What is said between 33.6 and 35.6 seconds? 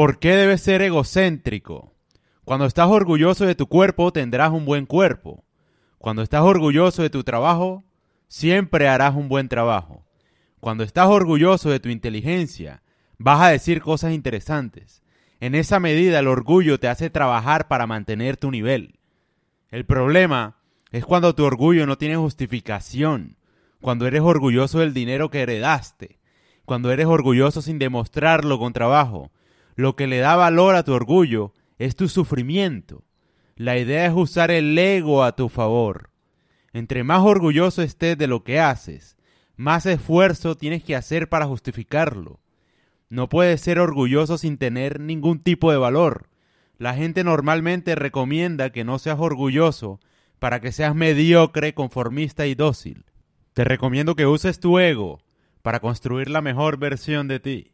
idea es usar el ego a tu